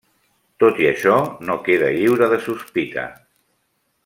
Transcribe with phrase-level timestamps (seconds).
[0.63, 1.17] Tot i això,
[1.51, 3.05] no queda lliure de sospita.